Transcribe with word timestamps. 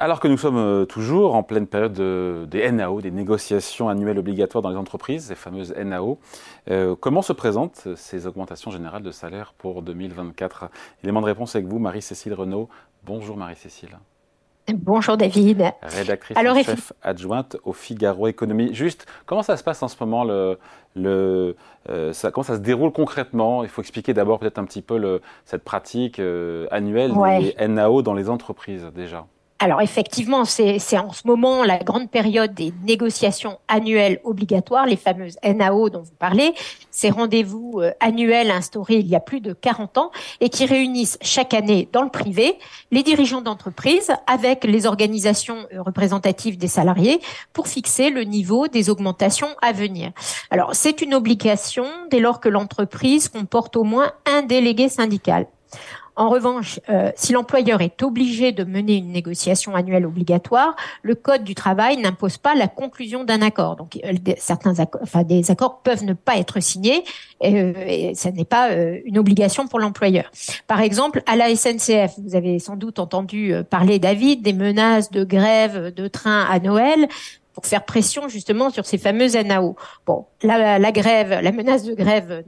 Alors 0.00 0.20
que 0.20 0.28
nous 0.28 0.38
sommes 0.38 0.58
euh, 0.58 0.84
toujours 0.84 1.34
en 1.34 1.42
pleine 1.42 1.66
période 1.66 2.00
des 2.48 2.70
NAO, 2.70 3.00
des 3.00 3.10
négociations 3.10 3.88
annuelles 3.88 4.20
obligatoires 4.20 4.62
dans 4.62 4.70
les 4.70 4.76
entreprises, 4.76 5.24
ces 5.24 5.34
fameuses 5.34 5.74
NAO, 5.74 6.20
euh, 6.70 6.94
comment 6.94 7.20
se 7.20 7.32
présentent 7.32 7.88
ces 7.96 8.28
augmentations 8.28 8.70
générales 8.70 9.02
de 9.02 9.10
salaire 9.10 9.54
pour 9.58 9.82
2024 9.82 10.70
Élément 11.02 11.20
de 11.20 11.26
réponse 11.26 11.56
avec 11.56 11.66
vous, 11.66 11.80
Marie-Cécile 11.80 12.32
Renaud. 12.34 12.68
Bonjour 13.04 13.36
Marie-Cécile. 13.36 13.98
Bonjour 14.72 15.16
David. 15.16 15.72
Rédactrice 15.82 16.36
en 16.36 16.62
chef 16.62 16.92
adjointe 17.02 17.56
au 17.64 17.72
Figaro 17.72 18.28
Économie. 18.28 18.72
Juste, 18.74 19.04
comment 19.26 19.42
ça 19.42 19.56
se 19.56 19.64
passe 19.64 19.82
en 19.82 19.88
ce 19.88 19.96
moment 19.98 20.22
le, 20.22 20.60
le, 20.94 21.56
euh, 21.88 22.12
ça, 22.12 22.30
Comment 22.30 22.44
ça 22.44 22.54
se 22.54 22.60
déroule 22.60 22.92
concrètement? 22.92 23.64
Il 23.64 23.68
faut 23.68 23.80
expliquer 23.80 24.14
d'abord 24.14 24.38
peut-être 24.38 24.58
un 24.58 24.64
petit 24.64 24.82
peu 24.82 24.96
le, 24.96 25.22
cette 25.44 25.64
pratique 25.64 26.20
annuelle 26.70 27.12
des 27.40 27.66
NAO 27.66 28.02
dans 28.02 28.14
les 28.14 28.30
entreprises 28.30 28.86
déjà. 28.94 29.26
Alors 29.60 29.82
effectivement, 29.82 30.44
c'est 30.44 30.78
en 30.98 31.12
ce 31.12 31.26
moment 31.26 31.64
la 31.64 31.78
grande 31.78 32.08
période 32.08 32.54
des 32.54 32.72
négociations 32.84 33.58
annuelles 33.66 34.20
obligatoires, 34.22 34.86
les 34.86 34.96
fameuses 34.96 35.36
NAO 35.42 35.90
dont 35.90 36.02
vous 36.02 36.14
parlez, 36.16 36.54
ces 36.92 37.10
rendez-vous 37.10 37.80
euh, 37.80 37.90
annuels 37.98 38.52
instaurés 38.52 38.96
il 38.96 39.08
y 39.08 39.16
a 39.16 39.20
plus 39.20 39.40
de 39.40 39.52
40 39.52 39.98
ans 39.98 40.10
et 40.40 40.48
qui 40.48 40.64
réunissent 40.64 41.18
chaque 41.22 41.54
année 41.54 41.88
dans 41.92 42.02
le 42.02 42.08
privé 42.08 42.56
les 42.92 43.02
dirigeants 43.02 43.40
d'entreprise 43.40 44.12
avec 44.28 44.62
les 44.62 44.86
organisations 44.86 45.66
euh, 45.74 45.82
représentatives 45.82 46.56
des 46.56 46.68
salariés 46.68 47.20
pour 47.52 47.66
fixer 47.66 48.10
le 48.10 48.22
niveau 48.22 48.68
des 48.68 48.90
augmentations 48.90 49.48
à 49.60 49.72
venir. 49.72 50.12
Alors 50.50 50.76
c'est 50.76 51.02
une 51.02 51.14
obligation 51.14 51.86
dès 52.12 52.20
lors 52.20 52.38
que 52.38 52.48
l'entreprise 52.48 53.28
comporte 53.28 53.76
au 53.76 53.82
moins 53.82 54.12
un 54.24 54.42
délégué 54.42 54.88
syndical. 54.88 55.46
En 56.18 56.30
revanche, 56.30 56.80
euh, 56.88 57.12
si 57.14 57.32
l'employeur 57.32 57.80
est 57.80 58.02
obligé 58.02 58.50
de 58.50 58.64
mener 58.64 58.96
une 58.96 59.12
négociation 59.12 59.76
annuelle 59.76 60.04
obligatoire, 60.04 60.74
le 61.02 61.14
Code 61.14 61.44
du 61.44 61.54
travail 61.54 61.96
n'impose 61.96 62.38
pas 62.38 62.56
la 62.56 62.66
conclusion 62.66 63.22
d'un 63.22 63.40
accord. 63.40 63.76
Donc, 63.76 63.96
euh, 64.04 64.12
certains 64.36 64.80
accords, 64.80 65.02
des 65.24 65.52
accords 65.52 65.78
peuvent 65.78 66.02
ne 66.02 66.14
pas 66.14 66.36
être 66.36 66.58
signés 66.58 67.04
et, 67.40 67.54
euh, 67.54 67.72
et 67.86 68.14
ce 68.16 68.28
n'est 68.30 68.44
pas 68.44 68.70
une 69.04 69.16
obligation 69.16 69.68
pour 69.68 69.78
l'employeur. 69.78 70.32
Par 70.66 70.80
exemple, 70.80 71.22
à 71.26 71.36
la 71.36 71.54
SNCF, 71.54 72.18
vous 72.18 72.34
avez 72.34 72.58
sans 72.58 72.74
doute 72.74 72.98
entendu 72.98 73.52
parler, 73.70 74.00
David, 74.00 74.42
des 74.42 74.52
menaces 74.52 75.12
de 75.12 75.22
grève 75.22 75.94
de 75.94 76.08
train 76.08 76.44
à 76.50 76.58
Noël 76.58 77.06
pour 77.58 77.66
faire 77.66 77.84
pression 77.84 78.28
justement 78.28 78.70
sur 78.70 78.86
ces 78.86 78.98
fameuses 78.98 79.34
NAO. 79.34 79.74
Bon, 80.06 80.26
la, 80.44 80.78
la 80.78 80.92
grève, 80.92 81.40
la 81.42 81.50
menace 81.50 81.82
de 81.82 81.92
grève 81.92 82.44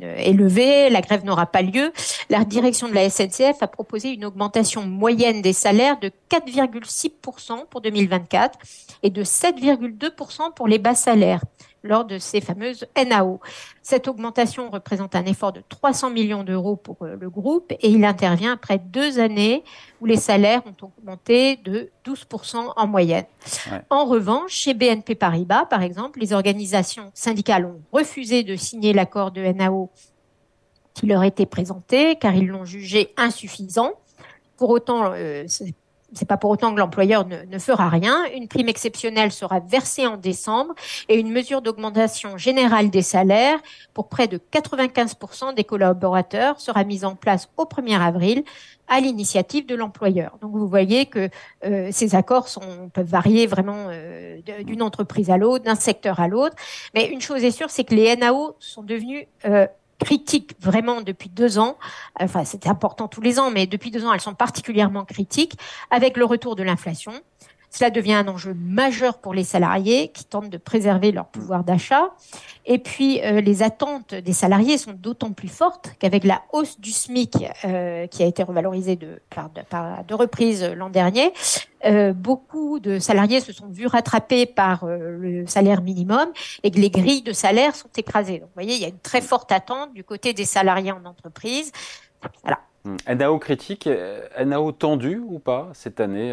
est 0.00 0.32
levée, 0.32 0.90
la 0.90 1.00
grève 1.00 1.24
n'aura 1.24 1.46
pas 1.46 1.60
lieu. 1.60 1.92
La 2.30 2.44
direction 2.44 2.86
de 2.86 2.94
la 2.94 3.10
SNCF 3.10 3.60
a 3.62 3.66
proposé 3.66 4.10
une 4.10 4.24
augmentation 4.24 4.82
moyenne 4.82 5.42
des 5.42 5.52
salaires 5.52 5.98
de 5.98 6.12
4,6% 6.30 7.66
pour 7.68 7.80
2024 7.80 8.56
et 9.02 9.10
de 9.10 9.24
7,2% 9.24 10.54
pour 10.54 10.68
les 10.68 10.78
bas 10.78 10.94
salaires 10.94 11.40
lors 11.82 12.04
de 12.04 12.18
ces 12.18 12.40
fameuses 12.40 12.86
NAO. 12.96 13.40
Cette 13.82 14.08
augmentation 14.08 14.70
représente 14.70 15.14
un 15.14 15.24
effort 15.24 15.52
de 15.52 15.62
300 15.68 16.10
millions 16.10 16.44
d'euros 16.44 16.76
pour 16.76 16.96
euh, 17.02 17.16
le 17.18 17.30
groupe 17.30 17.72
et 17.72 17.90
il 17.90 18.04
intervient 18.04 18.52
après 18.52 18.78
deux 18.78 19.18
années 19.18 19.64
où 20.00 20.06
les 20.06 20.16
salaires 20.16 20.62
ont 20.66 20.86
augmenté 20.86 21.56
de 21.56 21.90
12% 22.04 22.72
en 22.76 22.86
moyenne. 22.86 23.24
En 23.90 24.04
revanche, 24.04 24.52
chez 24.52 24.74
BNP 24.74 25.14
Paribas, 25.14 25.66
par 25.66 25.82
exemple, 25.82 26.20
les 26.20 26.32
organisations 26.32 27.10
syndicales 27.14 27.66
ont 27.66 27.80
refusé 27.92 28.42
de 28.42 28.56
signer 28.56 28.92
l'accord 28.92 29.30
de 29.30 29.40
NAO 29.40 29.90
qui 30.94 31.06
leur 31.06 31.22
était 31.22 31.46
présenté 31.46 32.16
car 32.16 32.34
ils 32.34 32.48
l'ont 32.48 32.64
jugé 32.64 33.12
insuffisant. 33.16 33.92
Pour 34.56 34.70
autant, 34.70 35.12
euh, 35.12 35.44
c'est 36.12 36.26
pas 36.26 36.36
pour 36.36 36.50
autant 36.50 36.74
que 36.74 36.78
l'employeur 36.78 37.26
ne, 37.26 37.58
fera 37.58 37.88
rien. 37.88 38.24
Une 38.34 38.48
prime 38.48 38.68
exceptionnelle 38.68 39.32
sera 39.32 39.60
versée 39.60 40.06
en 40.06 40.16
décembre 40.16 40.74
et 41.08 41.18
une 41.18 41.30
mesure 41.30 41.60
d'augmentation 41.62 42.38
générale 42.38 42.90
des 42.90 43.02
salaires 43.02 43.58
pour 43.94 44.08
près 44.08 44.26
de 44.26 44.38
95% 44.38 45.54
des 45.54 45.64
collaborateurs 45.64 46.60
sera 46.60 46.84
mise 46.84 47.04
en 47.04 47.14
place 47.14 47.48
au 47.56 47.64
1er 47.64 48.00
avril 48.00 48.44
à 48.88 49.00
l'initiative 49.00 49.66
de 49.66 49.74
l'employeur. 49.74 50.38
Donc 50.40 50.52
vous 50.52 50.66
voyez 50.66 51.06
que 51.06 51.28
euh, 51.64 51.88
ces 51.92 52.14
accords 52.14 52.48
peuvent 52.94 53.06
varier 53.06 53.46
vraiment 53.46 53.88
euh, 53.90 54.40
d'une 54.64 54.82
entreprise 54.82 55.30
à 55.30 55.36
l'autre, 55.36 55.64
d'un 55.64 55.74
secteur 55.74 56.20
à 56.20 56.28
l'autre. 56.28 56.56
Mais 56.94 57.06
une 57.08 57.20
chose 57.20 57.44
est 57.44 57.50
sûre, 57.50 57.68
c'est 57.68 57.84
que 57.84 57.94
les 57.94 58.16
NAO 58.16 58.56
sont 58.60 58.82
devenus 58.82 59.26
euh, 59.44 59.66
critiques 59.98 60.54
vraiment 60.60 61.02
depuis 61.02 61.28
deux 61.28 61.58
ans. 61.58 61.76
Enfin, 62.20 62.44
c'était 62.44 62.68
important 62.68 63.08
tous 63.08 63.20
les 63.20 63.38
ans, 63.38 63.50
mais 63.50 63.66
depuis 63.66 63.90
deux 63.90 64.04
ans, 64.04 64.12
elles 64.12 64.20
sont 64.20 64.34
particulièrement 64.34 65.04
critiques 65.04 65.58
avec 65.90 66.16
le 66.16 66.24
retour 66.24 66.56
de 66.56 66.62
l'inflation. 66.62 67.12
Cela 67.70 67.90
devient 67.90 68.14
un 68.14 68.28
enjeu 68.28 68.54
majeur 68.54 69.18
pour 69.18 69.34
les 69.34 69.44
salariés 69.44 70.08
qui 70.08 70.24
tentent 70.24 70.48
de 70.48 70.56
préserver 70.56 71.12
leur 71.12 71.26
pouvoir 71.26 71.64
d'achat. 71.64 72.10
Et 72.64 72.78
puis, 72.78 73.20
euh, 73.22 73.40
les 73.40 73.62
attentes 73.62 74.14
des 74.14 74.32
salariés 74.32 74.78
sont 74.78 74.92
d'autant 74.92 75.32
plus 75.32 75.48
fortes 75.48 75.92
qu'avec 75.98 76.24
la 76.24 76.42
hausse 76.52 76.80
du 76.80 76.90
SMIC 76.90 77.44
euh, 77.64 78.06
qui 78.06 78.22
a 78.22 78.26
été 78.26 78.42
revalorisée 78.42 78.96
de, 78.96 79.20
par, 79.68 80.04
deux 80.04 80.14
reprises 80.14 80.64
l'an 80.64 80.88
dernier, 80.88 81.32
euh, 81.84 82.12
beaucoup 82.12 82.80
de 82.80 82.98
salariés 82.98 83.40
se 83.40 83.52
sont 83.52 83.68
vus 83.68 83.86
rattrapés 83.86 84.46
par 84.46 84.86
le 84.86 85.46
salaire 85.46 85.82
minimum 85.82 86.26
et 86.62 86.70
que 86.70 86.78
les 86.78 86.90
grilles 86.90 87.22
de 87.22 87.32
salaire 87.32 87.74
sont 87.74 87.90
écrasées. 87.96 88.38
Donc, 88.38 88.48
vous 88.48 88.54
voyez, 88.54 88.74
il 88.74 88.80
y 88.80 88.86
a 88.86 88.88
une 88.88 88.98
très 88.98 89.20
forte 89.20 89.52
attente 89.52 89.92
du 89.92 90.04
côté 90.04 90.32
des 90.32 90.46
salariés 90.46 90.92
en 90.92 91.04
entreprise. 91.04 91.70
Voilà. 92.42 92.60
NAO 93.14 93.38
critique, 93.38 93.88
NAO 94.42 94.72
tendu 94.72 95.18
ou 95.18 95.38
pas 95.38 95.68
cette 95.74 96.00
année 96.00 96.32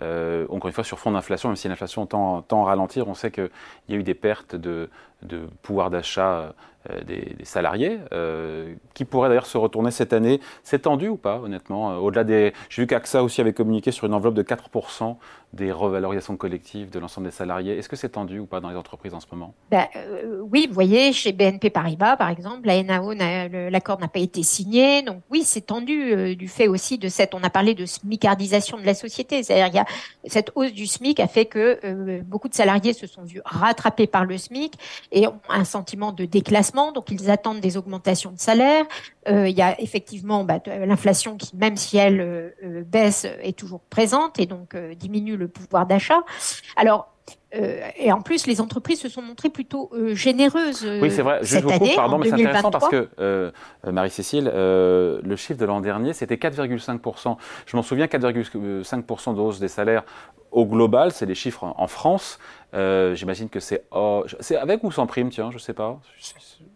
encore 0.00 0.66
une 0.66 0.72
fois, 0.72 0.84
sur 0.84 0.98
fond 0.98 1.12
d'inflation, 1.12 1.48
même 1.48 1.56
si 1.56 1.68
l'inflation 1.68 2.06
tend, 2.06 2.42
tend, 2.42 2.64
à 2.64 2.68
ralentir, 2.68 3.08
on 3.08 3.14
sait 3.14 3.30
qu'il 3.30 3.50
y 3.88 3.94
a 3.94 3.96
eu 3.96 4.02
des 4.02 4.14
pertes 4.14 4.56
de, 4.56 4.88
de 5.24 5.46
pouvoir 5.62 5.90
d'achat 5.90 6.54
euh, 6.90 7.00
des, 7.02 7.34
salariés, 7.44 7.98
euh, 8.12 8.74
qui 8.92 9.06
pourraient 9.06 9.30
d'ailleurs 9.30 9.46
se 9.46 9.56
retourner 9.56 9.90
cette 9.90 10.12
année. 10.12 10.40
C'est 10.64 10.80
tendu 10.80 11.08
ou 11.08 11.16
pas, 11.16 11.38
honnêtement 11.38 11.92
euh, 11.92 11.96
Au-delà 11.96 12.24
des, 12.24 12.52
j'ai 12.68 12.82
vu 12.82 12.86
qu'AXA 12.86 13.22
aussi 13.22 13.40
avait 13.40 13.54
communiqué 13.54 13.90
sur 13.90 14.06
une 14.06 14.12
enveloppe 14.12 14.34
de 14.34 14.42
4% 14.42 15.16
des 15.54 15.72
revalorisations 15.72 16.36
collectives 16.36 16.90
de 16.90 16.98
l'ensemble 16.98 17.28
des 17.28 17.32
salariés. 17.32 17.78
Est-ce 17.78 17.88
que 17.88 17.96
c'est 17.96 18.10
tendu 18.10 18.38
ou 18.38 18.44
pas 18.44 18.60
dans 18.60 18.68
les 18.68 18.76
entreprises 18.76 19.14
en 19.14 19.20
ce 19.20 19.26
moment? 19.30 19.54
Ben, 19.70 19.86
Oui, 20.52 20.66
vous 20.68 20.74
voyez, 20.74 21.12
chez 21.12 21.32
BNP 21.32 21.70
Paribas, 21.70 22.16
par 22.16 22.28
exemple, 22.28 22.66
la 22.66 22.82
NAO, 22.82 23.12
l'accord 23.70 24.00
n'a 24.00 24.08
pas 24.08 24.18
été 24.18 24.42
signé, 24.42 25.02
donc 25.02 25.22
oui, 25.30 25.42
c'est 25.44 25.62
tendu 25.62 26.34
du 26.34 26.48
fait 26.48 26.66
aussi 26.66 26.98
de 26.98 27.08
cette, 27.08 27.34
on 27.34 27.42
a 27.44 27.50
parlé 27.50 27.74
de 27.74 27.86
smicardisation 27.86 28.78
de 28.78 28.84
la 28.84 28.94
société, 28.94 29.44
c'est-à-dire 29.44 29.74
y 29.74 29.78
a 29.78 29.86
cette 30.26 30.50
hausse 30.56 30.72
du 30.72 30.88
SMIC 30.88 31.20
a 31.20 31.28
fait 31.28 31.46
que 31.46 32.20
beaucoup 32.22 32.48
de 32.48 32.54
salariés 32.54 32.92
se 32.92 33.06
sont 33.06 33.22
vus 33.22 33.40
rattrapés 33.44 34.08
par 34.08 34.24
le 34.24 34.36
SMIC 34.36 34.74
et 35.14 35.28
ont 35.28 35.40
un 35.48 35.64
sentiment 35.64 36.12
de 36.12 36.24
déclassement, 36.24 36.92
donc 36.92 37.10
ils 37.10 37.30
attendent 37.30 37.60
des 37.60 37.76
augmentations 37.76 38.32
de 38.32 38.38
salaire. 38.38 38.84
Euh, 39.28 39.48
il 39.48 39.56
y 39.56 39.62
a 39.62 39.80
effectivement 39.80 40.44
bah, 40.44 40.58
l'inflation 40.66 41.36
qui, 41.36 41.56
même 41.56 41.76
si 41.76 41.96
elle 41.96 42.20
euh, 42.20 42.50
euh, 42.64 42.82
baisse, 42.84 43.24
est 43.40 43.56
toujours 43.56 43.80
présente 43.80 44.38
et 44.40 44.46
donc 44.46 44.76
diminue 44.98 45.36
le 45.36 45.48
pouvoir 45.48 45.86
d'achat. 45.86 46.22
Alors, 46.76 47.10
et 47.96 48.10
en 48.10 48.20
plus, 48.20 48.48
les 48.48 48.60
entreprises 48.60 49.00
se 49.00 49.08
sont 49.08 49.22
montrées 49.22 49.48
plutôt 49.48 49.88
généreuses. 50.12 50.84
oui, 51.00 51.08
c'est 51.08 51.22
vrai. 51.22 51.38
Juste 51.42 51.68
cette 51.68 51.80
vous 51.80 51.94
pardon, 51.94 52.18
mais 52.18 52.26
c'est 52.26 52.34
intéressant 52.34 52.72
parce 52.72 52.88
que, 52.88 53.52
Marie-Cécile, 53.86 54.50
le 54.52 55.36
chiffre 55.36 55.60
de 55.60 55.64
l'an 55.64 55.80
dernier, 55.80 56.14
c'était 56.14 56.34
4,5%. 56.34 57.36
Je 57.66 57.76
m'en 57.76 57.84
souviens, 57.84 58.06
4,5% 58.06 59.36
de 59.36 59.40
hausse 59.40 59.60
des 59.60 59.68
salaires 59.68 60.02
au 60.54 60.66
global, 60.66 61.12
c'est 61.12 61.26
les 61.26 61.34
chiffres 61.34 61.74
en 61.76 61.86
France. 61.86 62.38
Euh, 62.74 63.14
j'imagine 63.14 63.48
que 63.48 63.60
c'est 63.60 63.84
c'est 64.40 64.56
avec 64.56 64.82
ou 64.82 64.90
sans 64.90 65.06
prime, 65.06 65.30
tiens, 65.30 65.50
je 65.52 65.58
sais 65.58 65.74
pas. 65.74 66.00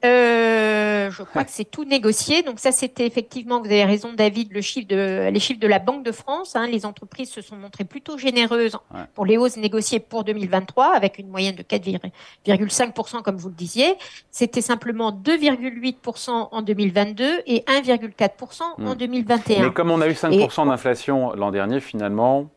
Euh, 0.04 1.10
je 1.10 1.22
crois 1.24 1.42
que 1.42 1.50
c'est 1.50 1.68
tout 1.68 1.84
négocié. 1.84 2.42
Donc 2.42 2.60
ça, 2.60 2.70
c'était 2.70 3.04
effectivement, 3.04 3.60
vous 3.60 3.66
avez 3.66 3.84
raison, 3.84 4.12
David, 4.12 4.52
le 4.52 4.60
chiffre 4.60 4.86
de 4.86 5.28
les 5.28 5.40
chiffres 5.40 5.58
de 5.58 5.66
la 5.66 5.80
Banque 5.80 6.04
de 6.04 6.12
France. 6.12 6.54
Hein, 6.54 6.68
les 6.68 6.86
entreprises 6.86 7.30
se 7.30 7.40
sont 7.40 7.56
montrées 7.56 7.84
plutôt 7.84 8.16
généreuses 8.16 8.76
pour 9.14 9.26
les 9.26 9.36
hausses 9.36 9.56
négociées 9.56 9.98
pour 9.98 10.22
2023, 10.22 10.94
avec 10.94 11.18
une 11.18 11.28
moyenne 11.28 11.56
de 11.56 11.62
4,5% 11.62 13.22
comme 13.22 13.36
vous 13.36 13.48
le 13.48 13.56
disiez. 13.56 13.94
C'était 14.30 14.60
simplement 14.60 15.10
2,8% 15.10 16.48
en 16.52 16.62
2022 16.62 17.42
et 17.46 17.64
1,4% 17.66 18.62
en 18.84 18.94
2021. 18.94 19.58
Hmm. 19.58 19.62
Mais 19.64 19.72
comme 19.72 19.90
on 19.90 20.00
a 20.00 20.06
eu 20.06 20.12
5% 20.12 20.68
d'inflation 20.68 21.32
l'an 21.32 21.50
dernier, 21.50 21.80
finalement, 21.80 22.50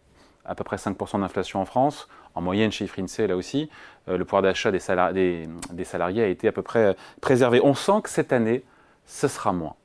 à 0.46 0.56
peu 0.56 0.64
près 0.64 0.78
5% 0.78 1.22
d'inflation 1.22 1.62
en 1.62 1.66
France, 1.66 2.08
en 2.36 2.42
moyenne 2.42 2.72
chez 2.72 2.90
INSEE 2.98 3.28
là 3.28 3.36
aussi, 3.36 3.70
euh, 4.08 4.18
le 4.18 4.26
pouvoir 4.26 4.42
d'achat 4.42 4.72
des, 4.72 4.80
salariés 4.80 6.24
a 6.24 6.28
été 6.28 6.48
à 6.48 6.52
peu 6.52 6.62
près 6.62 6.80
euh, 6.80 6.94
préservé. 7.22 7.62
On 7.64 7.74
sent 7.74 8.02
que 8.04 8.10
cette 8.10 8.34
année, 8.34 8.64
ce 9.06 9.28
sera 9.28 9.54
moins. 9.54 9.76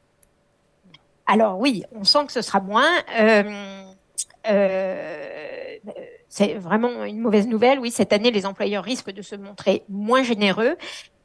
Alors 1.27 1.59
oui, 1.59 1.85
on 1.93 2.05
sent 2.05 2.27
que 2.27 2.33
ce 2.33 2.43
sera 2.43 2.61
moins. 2.61 2.89
Euh, 3.19 3.43
c'est 6.29 6.55
vraiment 6.55 7.05
une 7.05 7.19
mauvaise 7.19 7.49
nouvelle. 7.49 7.81
Oui, 7.81 7.91
cette 7.91 8.13
année, 8.13 8.31
les 8.31 8.47
employeurs 8.47 8.85
risquent 8.85 9.13
de 9.13 9.23
se 9.23 9.35
montrer 9.35 9.83
moins 9.89 10.23
généreux 10.23 10.77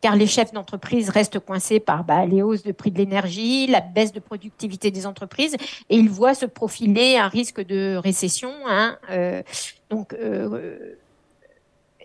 car 0.01 0.15
les 0.15 0.27
chefs 0.27 0.51
d'entreprise 0.51 1.09
restent 1.09 1.39
coincés 1.39 1.79
par 1.79 2.03
bah, 2.03 2.25
les 2.25 2.41
hausses 2.41 2.63
de 2.63 2.71
prix 2.71 2.91
de 2.91 2.97
l'énergie, 2.97 3.67
la 3.67 3.81
baisse 3.81 4.11
de 4.11 4.19
productivité 4.19 4.91
des 4.91 5.05
entreprises, 5.05 5.55
et 5.89 5.95
ils 5.95 6.09
voient 6.09 6.33
se 6.33 6.47
profiler 6.47 7.17
un 7.17 7.27
risque 7.27 7.61
de 7.61 7.95
récession. 7.95 8.51
Hein, 8.67 8.97
euh, 9.11 9.43
donc, 9.89 10.13
euh, 10.13 10.95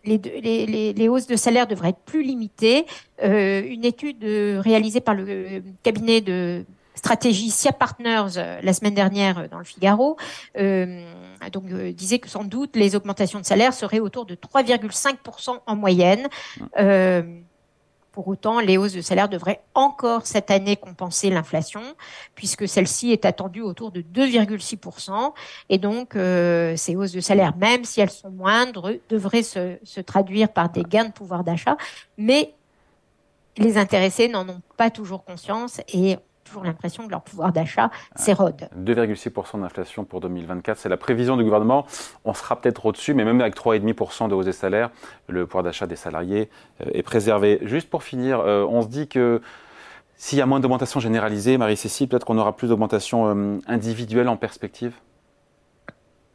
les, 0.04 0.18
les, 0.18 0.92
les, 0.92 1.08
hausses 1.08 1.26
de 1.26 1.36
salaire 1.36 1.66
devraient 1.66 1.88
être 1.88 2.04
plus 2.04 2.22
limitées. 2.22 2.86
Euh, 3.24 3.62
une 3.66 3.84
étude 3.84 4.22
réalisée 4.22 5.00
par 5.00 5.14
le 5.14 5.62
cabinet 5.82 6.20
de 6.20 6.64
stratégie 6.94 7.50
SIA 7.50 7.72
Partners 7.72 8.60
la 8.62 8.72
semaine 8.72 8.94
dernière 8.94 9.48
dans 9.48 9.58
le 9.58 9.64
Figaro 9.64 10.16
donc 11.52 11.66
disait 11.94 12.18
que 12.18 12.28
sans 12.28 12.44
doute 12.44 12.74
les 12.74 12.96
augmentations 12.96 13.38
de 13.38 13.44
salaire 13.44 13.74
seraient 13.74 14.00
autour 14.00 14.24
de 14.24 14.34
3,5% 14.34 15.58
en 15.66 15.76
moyenne. 15.76 16.28
Pour 18.16 18.28
autant, 18.28 18.60
les 18.60 18.78
hausses 18.78 18.94
de 18.94 19.02
salaire 19.02 19.28
devraient 19.28 19.60
encore 19.74 20.26
cette 20.26 20.50
année 20.50 20.74
compenser 20.74 21.28
l'inflation, 21.28 21.82
puisque 22.34 22.66
celle-ci 22.66 23.12
est 23.12 23.26
attendue 23.26 23.60
autour 23.60 23.90
de 23.90 24.00
2,6%. 24.00 25.34
Et 25.68 25.76
donc, 25.76 26.16
euh, 26.16 26.74
ces 26.78 26.96
hausses 26.96 27.12
de 27.12 27.20
salaire, 27.20 27.54
même 27.58 27.84
si 27.84 28.00
elles 28.00 28.08
sont 28.08 28.30
moindres, 28.30 28.92
devraient 29.10 29.42
se, 29.42 29.76
se 29.84 30.00
traduire 30.00 30.48
par 30.48 30.70
des 30.70 30.82
gains 30.82 31.04
de 31.04 31.12
pouvoir 31.12 31.44
d'achat. 31.44 31.76
Mais 32.16 32.54
les 33.58 33.76
intéressés 33.76 34.28
n'en 34.28 34.48
ont 34.48 34.62
pas 34.78 34.88
toujours 34.88 35.22
conscience 35.22 35.82
et 35.92 36.16
toujours 36.46 36.64
l'impression 36.64 37.06
que 37.06 37.10
leur 37.10 37.22
pouvoir 37.22 37.52
d'achat 37.52 37.90
s'érode. 38.14 38.68
2,6% 38.78 39.60
d'inflation 39.60 40.04
pour 40.04 40.20
2024, 40.20 40.78
c'est 40.78 40.88
la 40.88 40.96
prévision 40.96 41.36
du 41.36 41.44
gouvernement. 41.44 41.86
On 42.24 42.34
sera 42.34 42.60
peut-être 42.60 42.86
au-dessus, 42.86 43.14
mais 43.14 43.24
même 43.24 43.40
avec 43.40 43.56
3,5% 43.56 44.28
de 44.28 44.34
hausse 44.34 44.46
des 44.46 44.52
salaires, 44.52 44.90
le 45.28 45.46
pouvoir 45.46 45.64
d'achat 45.64 45.86
des 45.86 45.96
salariés 45.96 46.48
euh, 46.80 46.90
est 46.92 47.02
préservé. 47.02 47.58
Juste 47.62 47.90
pour 47.90 48.02
finir, 48.02 48.40
euh, 48.40 48.64
on 48.68 48.82
se 48.82 48.88
dit 48.88 49.08
que 49.08 49.40
s'il 50.16 50.38
y 50.38 50.40
a 50.40 50.46
moins 50.46 50.60
d'augmentation 50.60 51.00
généralisée, 51.00 51.58
Marie-Cécile, 51.58 52.08
peut-être 52.08 52.24
qu'on 52.24 52.38
aura 52.38 52.56
plus 52.56 52.68
d'augmentation 52.68 53.28
euh, 53.28 53.58
individuelle 53.66 54.28
en 54.28 54.36
perspective? 54.36 54.94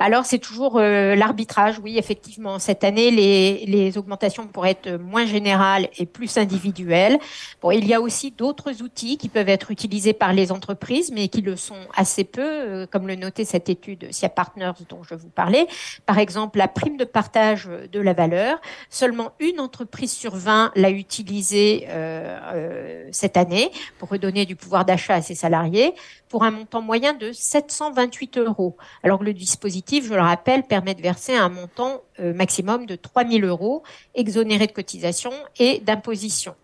Alors 0.02 0.26
c'est 0.26 0.40
toujours 0.40 0.78
euh, 0.78 1.16
l'arbitrage, 1.16 1.80
oui, 1.80 1.98
effectivement. 1.98 2.60
Cette 2.60 2.84
année, 2.84 3.12
les, 3.12 3.66
les, 3.66 3.98
augmentations 3.98 4.48
pourraient 4.48 4.72
être 4.72 4.98
moins 4.98 5.26
générales 5.26 5.90
et 5.98 6.06
plus 6.06 6.38
individuelles. 6.38 7.20
Bon, 7.62 7.72
il 7.72 7.86
y 7.88 7.94
a 7.94 8.02
aussi 8.02 8.32
d'autres 8.32 8.82
outils 8.82 9.18
qui 9.18 9.30
peuvent 9.30 9.50
être 9.50 9.72
utilisés 9.72 10.14
par 10.14 10.34
les 10.34 10.52
entreprises, 10.52 11.12
mais 11.12 11.28
qui 11.28 11.42
le 11.42 11.56
sont 11.56 11.88
assez 11.96 12.24
peu, 12.24 12.42
euh, 12.42 12.88
comme 12.88 13.08
le 13.08 13.16
notait 13.16 13.46
cette 13.46 13.70
étude 13.70 14.12
SIA 14.12 14.30
Partners 14.30 14.72
dont 14.90 15.04
je 15.04 15.16
vous 15.16 15.30
parlais. 15.30 15.68
Par 16.06 16.18
exemple, 16.18 16.58
la 16.58 16.68
prime 16.68 16.98
de 16.98 17.06
partage 17.06 17.70
de 17.92 18.00
la 18.00 18.14
valeur. 18.14 18.60
Seulement 18.90 19.32
une 19.40 19.60
entreprise 19.60 20.12
sur 20.12 20.36
20 20.36 20.72
l'a 20.76 20.90
utilisée 20.90 21.86
euh, 21.90 23.08
cette 23.12 23.38
année 23.38 23.72
pour 24.00 24.10
redonner 24.10 24.46
du 24.46 24.56
pouvoir 24.56 24.86
d'achat 24.86 25.16
à 25.16 25.22
ses 25.22 25.36
salariés 25.36 25.94
pour 26.32 26.44
un 26.44 26.52
montant 26.52 26.82
moyen 26.82 27.14
de 27.14 27.34
728 27.34 28.38
euros. 28.38 28.78
Alors 29.04 29.20
que 29.20 29.26
le 29.26 29.34
dispositif, 29.34 29.91
je 30.00 30.14
le 30.14 30.22
rappelle, 30.22 30.64
permet 30.64 30.96
de 30.96 31.02
verser 31.02 31.36
un 31.36 31.50
montant 31.50 32.02
euh, 32.20 32.34
maximum 32.34 32.86
de 32.86 32.96
3 32.96 33.28
000 33.28 33.46
euros, 33.46 33.84
exonéré 34.16 34.68
de 34.68 34.72
cotisation 34.72 35.32
et 35.60 35.80
d'imposition. 35.80 36.56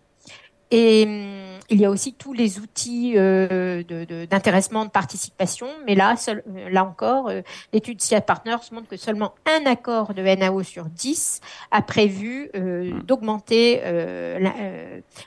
Et 0.70 1.04
hum, 1.06 1.58
il 1.70 1.80
y 1.80 1.84
a 1.84 1.90
aussi 1.90 2.14
tous 2.14 2.32
les 2.32 2.58
outils 2.58 3.14
euh, 3.16 3.82
d'intéressement, 4.30 4.86
de, 4.86 4.90
participation, 4.90 5.66
mais 5.86 5.94
là, 5.94 6.16
seul, 6.16 6.42
euh, 6.48 6.70
là 6.70 6.84
encore, 6.84 7.30
l'étude 7.74 8.00
SIA 8.00 8.22
Partners 8.22 8.56
montre 8.72 8.88
que 8.88 8.96
seulement 8.96 9.34
un 9.46 9.70
accord 9.70 10.14
de 10.14 10.22
NAO 10.22 10.62
sur 10.62 10.86
10 10.86 11.40
a 11.70 11.82
prévu 11.82 12.50
mmh. 12.54 13.02
d'augmenter 13.02 13.82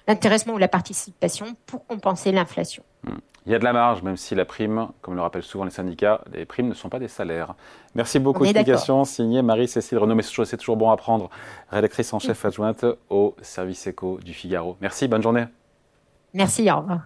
l'intéressement 0.08 0.54
ou 0.54 0.58
la 0.58 0.68
participation 0.68 1.56
pour 1.68 1.86
compenser 1.86 2.32
l'inflation. 2.32 2.84
Il 3.46 3.52
y 3.52 3.56
a 3.56 3.60
de 3.60 3.64
la 3.64 3.74
marge, 3.74 4.04
même 4.04 4.18
si 4.18 4.36
la 4.36 4.46
prime, 4.46 4.90
comme 5.02 5.16
le 5.16 5.22
rappellent 5.22 5.42
souvent 5.42 5.66
les 5.66 5.72
syndicats, 5.72 6.22
les 6.32 6.46
primes 6.46 6.68
ne 6.68 6.76
sont 6.76 6.90
pas 6.90 7.00
des 7.00 7.08
salaires. 7.08 7.56
Merci 7.96 8.20
beaucoup. 8.20 8.44
Explication 8.46 9.04
signée 9.04 9.42
Marie-Cécile 9.42 9.98
Renaud, 9.98 10.14
mais 10.14 10.22
c'est 10.22 10.58
toujours 10.58 10.78
bon 10.78 10.92
à 10.92 10.98
prendre, 10.98 11.30
rédactrice 11.72 12.14
en 12.14 12.20
chef 12.20 12.46
adjointe 12.46 12.86
au 13.10 13.36
service 13.42 13.88
éco 13.88 14.20
du 14.24 14.34
Figaro. 14.34 14.78
Merci, 14.80 15.08
bonne 15.08 15.24
journée. 15.24 15.46
Merci, 16.34 16.70
au 16.72 16.78
revoir. 16.78 17.02